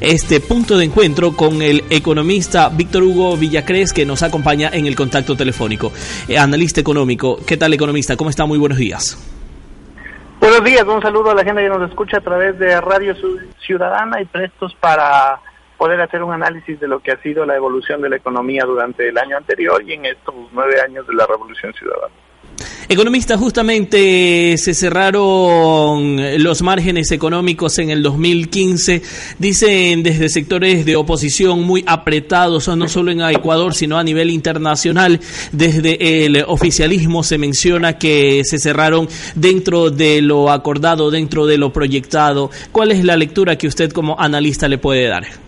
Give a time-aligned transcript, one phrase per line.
[0.00, 4.96] Este punto de encuentro con el economista Víctor Hugo Villacrés que nos acompaña en el
[4.96, 5.92] contacto telefónico.
[6.28, 8.14] Eh, analista económico, ¿qué tal economista?
[8.16, 8.44] ¿Cómo está?
[8.44, 9.16] Muy buenos días.
[10.40, 13.14] Buenos días, un saludo a la gente que nos escucha a través de Radio
[13.64, 15.40] Ciudadana y prestos para
[15.78, 19.08] poder hacer un análisis de lo que ha sido la evolución de la economía durante
[19.08, 22.12] el año anterior y en estos nueve años de la Revolución Ciudadana.
[22.86, 29.00] Economista, justamente se cerraron los márgenes económicos en el 2015.
[29.38, 35.18] Dicen desde sectores de oposición muy apretados, no solo en Ecuador, sino a nivel internacional.
[35.52, 41.72] Desde el oficialismo se menciona que se cerraron dentro de lo acordado, dentro de lo
[41.72, 42.50] proyectado.
[42.70, 45.43] ¿Cuál es la lectura que usted como analista le puede dar?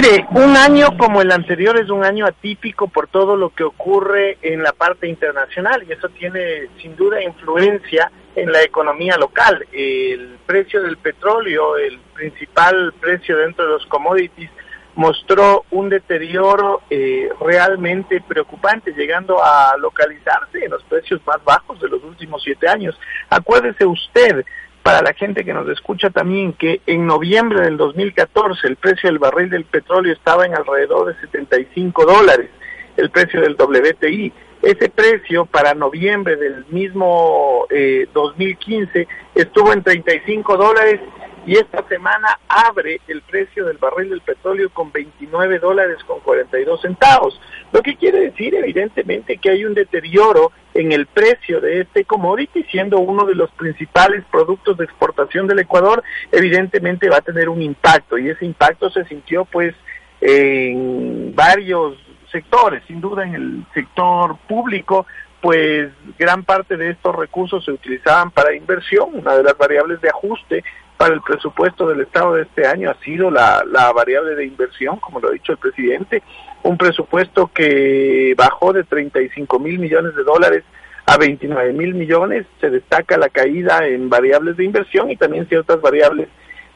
[0.00, 4.38] Mire, un año como el anterior es un año atípico por todo lo que ocurre
[4.42, 9.66] en la parte internacional y eso tiene sin duda influencia en la economía local.
[9.72, 14.50] El precio del petróleo, el principal precio dentro de los commodities,
[14.94, 21.88] mostró un deterioro eh, realmente preocupante, llegando a localizarse en los precios más bajos de
[21.88, 22.96] los últimos siete años.
[23.30, 24.44] Acuérdese usted,
[24.88, 29.18] para la gente que nos escucha también que en noviembre del 2014 el precio del
[29.18, 32.48] barril del petróleo estaba en alrededor de 75 dólares,
[32.96, 34.32] el precio del WTI.
[34.62, 41.00] Ese precio para noviembre del mismo eh, 2015 estuvo en 35 dólares
[41.46, 46.82] y esta semana abre el precio del barril del petróleo con 29 dólares con 42
[46.82, 47.40] centavos.
[47.72, 52.64] Lo que quiere decir evidentemente que hay un deterioro en el precio de este commodity,
[52.64, 56.02] siendo uno de los principales productos de exportación del Ecuador,
[56.32, 59.74] evidentemente va a tener un impacto y ese impacto se sintió pues
[60.20, 61.96] en varios
[62.30, 65.06] sectores, sin duda en el sector público,
[65.40, 70.08] pues gran parte de estos recursos se utilizaban para inversión, una de las variables de
[70.08, 70.64] ajuste
[70.96, 74.96] para el presupuesto del Estado de este año ha sido la, la variable de inversión,
[74.98, 76.22] como lo ha dicho el presidente,
[76.64, 80.64] un presupuesto que bajó de 35 mil millones de dólares
[81.06, 85.80] a 29 mil millones, se destaca la caída en variables de inversión y también ciertas
[85.80, 86.28] variables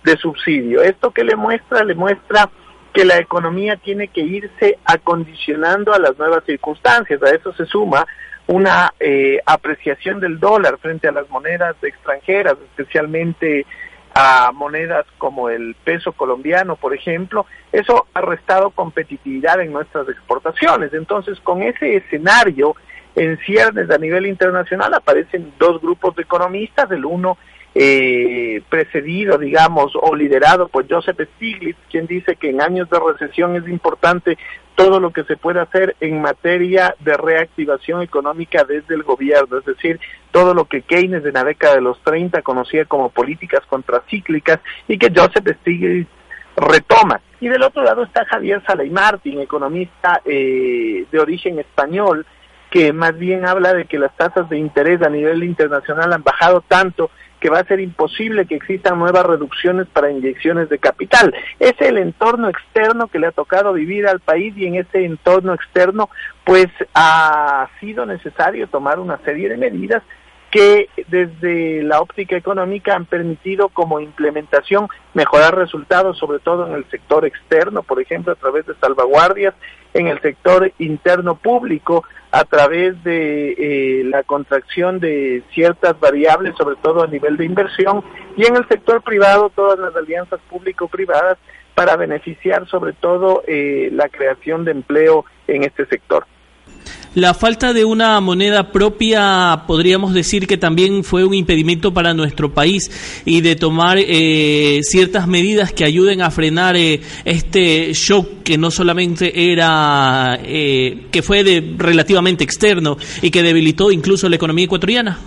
[0.04, 0.82] de subsidio.
[0.82, 1.84] ¿Esto que le muestra?
[1.84, 2.48] Le muestra
[2.92, 7.22] que la economía tiene que irse acondicionando a las nuevas circunstancias.
[7.22, 8.06] A eso se suma
[8.46, 13.66] una eh, apreciación del dólar frente a las monedas extranjeras, especialmente
[14.14, 20.92] a monedas como el peso colombiano, por ejemplo, eso ha restado competitividad en nuestras exportaciones.
[20.92, 22.76] Entonces, con ese escenario
[23.14, 27.38] en ciernes a nivel internacional aparecen dos grupos de economistas, el uno
[27.74, 33.56] eh, precedido, digamos, o liderado por Joseph Stiglitz, quien dice que en años de recesión
[33.56, 34.36] es importante
[34.74, 39.64] todo lo que se puede hacer en materia de reactivación económica desde el gobierno, es
[39.64, 40.00] decir,
[40.30, 44.98] todo lo que Keynes en la década de los 30 conocía como políticas contracíclicas y
[44.98, 46.08] que Joseph Stiglitz
[46.56, 47.20] retoma.
[47.40, 52.26] Y del otro lado está Javier Saley Martín, economista eh, de origen español,
[52.70, 56.62] que más bien habla de que las tasas de interés a nivel internacional han bajado
[56.62, 57.10] tanto
[57.42, 61.34] que va a ser imposible que existan nuevas reducciones para inyecciones de capital.
[61.58, 65.52] Es el entorno externo que le ha tocado vivir al país y en ese entorno
[65.52, 66.08] externo
[66.44, 70.04] pues ha sido necesario tomar una serie de medidas
[70.52, 76.84] que desde la óptica económica han permitido como implementación mejorar resultados, sobre todo en el
[76.90, 79.54] sector externo, por ejemplo, a través de salvaguardias,
[79.94, 86.76] en el sector interno público, a través de eh, la contracción de ciertas variables, sobre
[86.76, 88.04] todo a nivel de inversión,
[88.36, 91.38] y en el sector privado, todas las alianzas público-privadas
[91.74, 96.26] para beneficiar sobre todo eh, la creación de empleo en este sector.
[97.14, 102.54] La falta de una moneda propia podríamos decir que también fue un impedimento para nuestro
[102.54, 102.90] país
[103.26, 108.70] y de tomar eh, ciertas medidas que ayuden a frenar eh, este shock que no
[108.70, 115.18] solamente era, eh, que fue de relativamente externo y que debilitó incluso la economía ecuatoriana.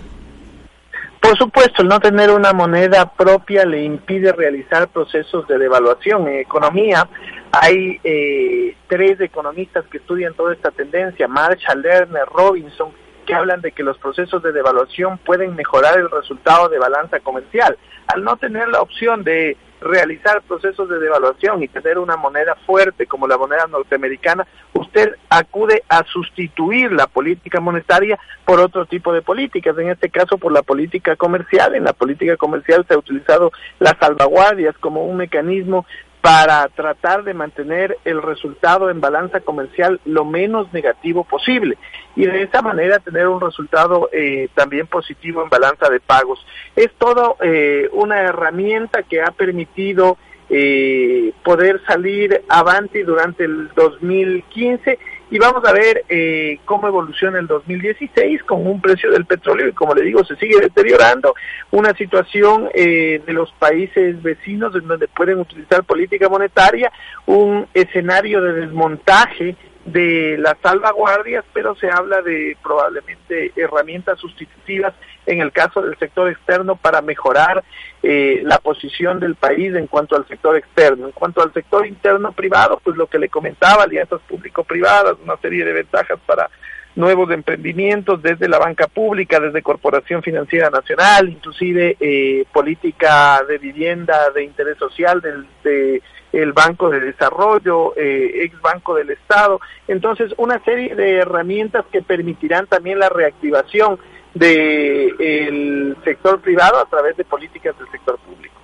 [1.26, 6.28] Por supuesto, el no tener una moneda propia le impide realizar procesos de devaluación.
[6.28, 7.08] En economía
[7.50, 12.92] hay eh, tres economistas que estudian toda esta tendencia, Marshall, Lerner, Robinson,
[13.26, 17.76] que hablan de que los procesos de devaluación pueden mejorar el resultado de balanza comercial.
[18.06, 23.06] Al no tener la opción de realizar procesos de devaluación y tener una moneda fuerte
[23.06, 29.22] como la moneda norteamericana, usted acude a sustituir la política monetaria por otro tipo de
[29.22, 31.74] políticas, en este caso por la política comercial.
[31.74, 35.86] En la política comercial se ha utilizado las salvaguardias como un mecanismo
[36.26, 41.78] para tratar de mantener el resultado en balanza comercial lo menos negativo posible
[42.16, 46.44] y de esa manera tener un resultado eh, también positivo en balanza de pagos.
[46.74, 50.18] Es todo eh, una herramienta que ha permitido
[50.50, 54.98] eh, poder salir avante durante el 2015
[55.30, 59.72] y vamos a ver eh, cómo evoluciona el 2016 con un precio del petróleo y
[59.72, 61.34] como le digo se sigue deteriorando.
[61.72, 66.92] Una situación eh, de los países vecinos en donde pueden utilizar política monetaria
[67.26, 74.92] un escenario de desmontaje de las salvaguardias, pero se habla de probablemente herramientas sustitutivas
[75.26, 77.62] en el caso del sector externo para mejorar
[78.02, 81.06] eh, la posición del país en cuanto al sector externo.
[81.06, 85.64] En cuanto al sector interno privado, pues lo que le comentaba, alianzas público-privadas, una serie
[85.64, 86.50] de ventajas para
[86.96, 94.30] nuevos emprendimientos desde la banca pública, desde Corporación Financiera Nacional, inclusive eh, política de vivienda
[94.34, 96.02] de interés social del, de
[96.36, 99.60] el Banco de Desarrollo, eh, ex Banco del Estado.
[99.88, 103.98] Entonces, una serie de herramientas que permitirán también la reactivación
[104.34, 108.54] del sector privado a través de políticas del sector público.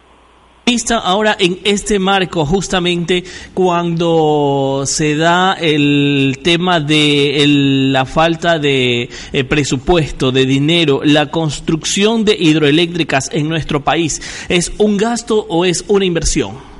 [1.02, 9.44] Ahora, en este marco, justamente cuando se da el tema de la falta de eh,
[9.44, 15.84] presupuesto, de dinero, la construcción de hidroeléctricas en nuestro país, ¿es un gasto o es
[15.88, 16.71] una inversión?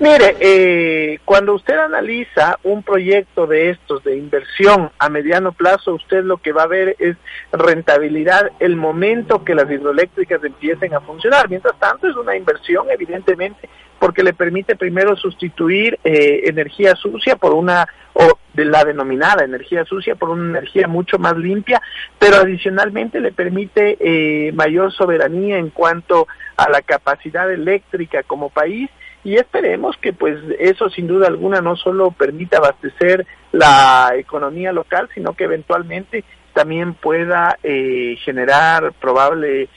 [0.00, 6.22] Mire, eh, cuando usted analiza un proyecto de estos de inversión a mediano plazo, usted
[6.22, 7.16] lo que va a ver es
[7.50, 11.48] rentabilidad el momento que las hidroeléctricas empiecen a funcionar.
[11.48, 13.68] Mientras tanto, es una inversión, evidentemente,
[13.98, 19.84] porque le permite primero sustituir eh, energía sucia por una o de la denominada energía
[19.84, 21.80] sucia por una energía mucho más limpia,
[22.18, 28.90] pero adicionalmente le permite eh, mayor soberanía en cuanto a la capacidad eléctrica como país
[29.22, 35.08] y esperemos que pues eso sin duda alguna no solo permita abastecer la economía local,
[35.14, 36.24] sino que eventualmente
[36.54, 39.68] también pueda eh, generar probable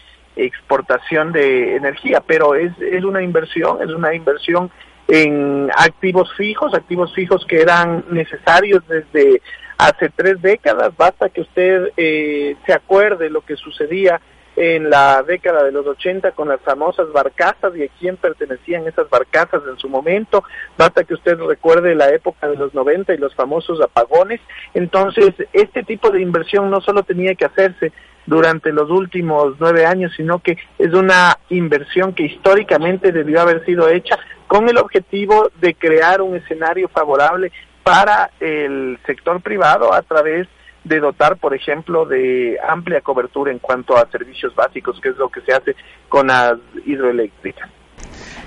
[0.45, 4.71] exportación de energía, pero es, es una inversión, es una inversión
[5.07, 9.41] en activos fijos, activos fijos que eran necesarios desde
[9.77, 14.21] hace tres décadas, basta que usted eh, se acuerde lo que sucedía
[14.55, 19.09] en la década de los 80 con las famosas barcazas y a quién pertenecían esas
[19.09, 20.43] barcazas en su momento.
[20.77, 24.41] Basta que usted recuerde la época de los 90 y los famosos apagones.
[24.73, 27.91] Entonces, este tipo de inversión no solo tenía que hacerse
[28.25, 33.89] durante los últimos nueve años, sino que es una inversión que históricamente debió haber sido
[33.89, 37.51] hecha con el objetivo de crear un escenario favorable
[37.83, 40.47] para el sector privado a través
[40.83, 45.29] de dotar, por ejemplo, de amplia cobertura en cuanto a servicios básicos, que es lo
[45.29, 45.75] que se hace
[46.09, 47.69] con las hidroeléctricas.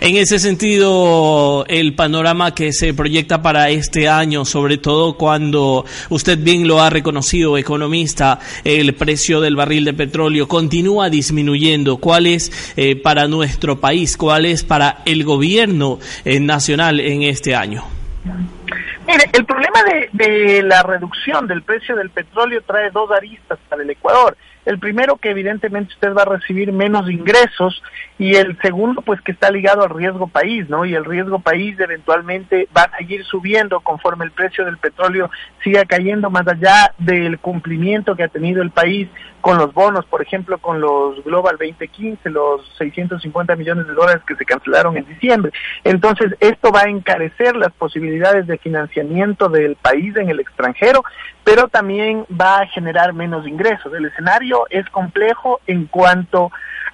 [0.05, 6.37] En ese sentido, el panorama que se proyecta para este año, sobre todo cuando usted
[6.39, 11.97] bien lo ha reconocido, economista, el precio del barril de petróleo continúa disminuyendo.
[11.97, 14.19] ¿Cuál es eh, para nuestro país?
[14.19, 17.87] ¿Cuál es para el gobierno eh, nacional en este año?
[19.07, 23.83] Mire, el problema de, de, la reducción del precio del petróleo trae dos aristas para
[23.83, 24.37] el Ecuador.
[24.65, 27.83] El primero que evidentemente usted va a recibir menos ingresos
[28.19, 30.85] y el segundo pues que está ligado al riesgo país, ¿no?
[30.85, 35.31] Y el riesgo país eventualmente va a seguir subiendo conforme el precio del petróleo
[35.63, 39.09] siga cayendo más allá del cumplimiento que ha tenido el país
[39.45, 44.37] con los bonos, por ejemplo, con los Global 2015, los 650 millones de dólares que
[44.37, 45.53] se cancelaron en diciembre.
[45.85, 51.05] Entonces, esto va a encarecer las posibilidades de financiamiento del país en el extranjero,
[51.45, 53.93] pero también va a generar menos ingresos.
[53.93, 56.51] El escenario es complejo en cuanto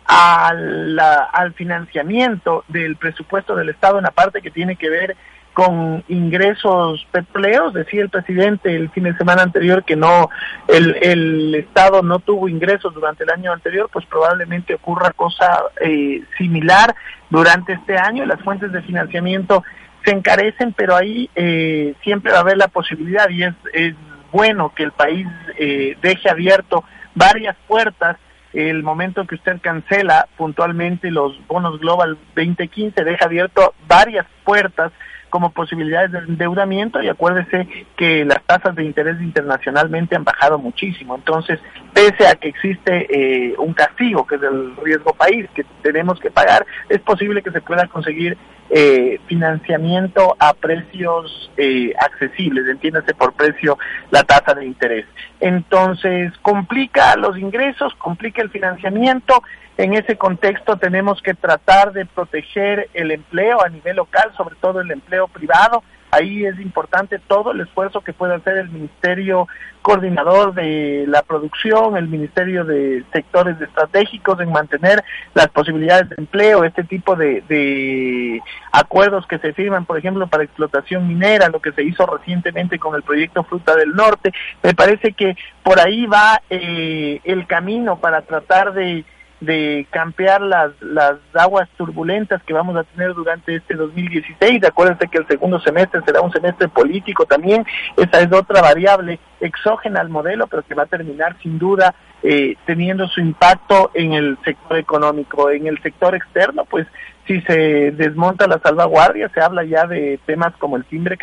[0.06, 5.16] al, al financiamiento del presupuesto del Estado en la parte que tiene que ver
[5.52, 7.74] con ingresos petroleros.
[7.74, 10.30] Decía el presidente el fin de semana anterior que no,
[10.68, 16.22] el, el Estado no tuvo ingresos durante el año anterior, pues probablemente ocurra cosa eh,
[16.38, 16.94] similar
[17.30, 18.24] durante este año.
[18.24, 19.62] Las fuentes de financiamiento
[20.04, 23.94] se encarecen, pero ahí eh, siempre va a haber la posibilidad y es, es
[24.32, 25.26] bueno que el país
[25.58, 28.16] eh, deje abierto varias puertas
[28.52, 34.92] el momento que usted cancela puntualmente los bonos Global 2015 deja abierto varias puertas
[35.28, 41.14] como posibilidades de endeudamiento y acuérdese que las tasas de interés internacionalmente han bajado muchísimo.
[41.14, 41.60] Entonces,
[41.94, 46.32] pese a que existe eh, un castigo, que es el riesgo país, que tenemos que
[46.32, 48.36] pagar, es posible que se pueda conseguir
[48.70, 53.76] eh, financiamiento a precios eh, accesibles, entiéndase por precio
[54.10, 55.06] la tasa de interés.
[55.40, 59.42] Entonces, complica los ingresos, complica el financiamiento.
[59.76, 64.80] En ese contexto tenemos que tratar de proteger el empleo a nivel local, sobre todo
[64.80, 69.46] el empleo privado, Ahí es importante todo el esfuerzo que puede hacer el Ministerio
[69.82, 75.02] Coordinador de la Producción, el Ministerio de Sectores Estratégicos en mantener
[75.34, 78.40] las posibilidades de empleo, este tipo de,
[78.72, 82.94] acuerdos que se firman, por ejemplo, para explotación minera, lo que se hizo recientemente con
[82.94, 84.32] el proyecto Fruta del Norte.
[84.62, 89.04] Me parece que por ahí va eh, el camino para tratar de
[89.40, 94.62] de campear las, las aguas turbulentas que vamos a tener durante este 2016.
[94.64, 97.64] Acuérdense que el segundo semestre será un semestre político también.
[97.96, 102.56] Esa es otra variable exógena al modelo, pero que va a terminar sin duda eh,
[102.66, 105.50] teniendo su impacto en el sector económico.
[105.50, 106.86] En el sector externo, pues
[107.26, 111.16] si se desmonta la salvaguardia, se habla ya de temas como el timbre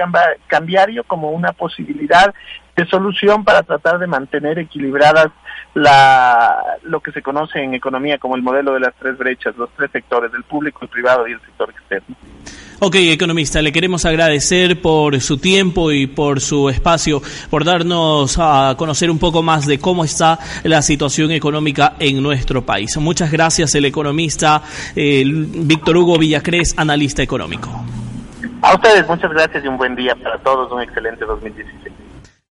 [0.48, 2.34] cambiario como una posibilidad
[2.78, 5.30] de solución para tratar de mantener equilibradas
[5.74, 9.70] la, lo que se conoce en economía como el modelo de las tres brechas, los
[9.76, 12.16] tres sectores, el público, el privado y el sector externo.
[12.80, 18.76] Ok, economista, le queremos agradecer por su tiempo y por su espacio, por darnos a
[18.78, 22.96] conocer un poco más de cómo está la situación económica en nuestro país.
[22.98, 24.62] Muchas gracias, el economista
[24.96, 27.70] Víctor Hugo Villacrés, analista económico.
[28.62, 32.07] A ustedes, muchas gracias y un buen día para todos, un excelente 2016.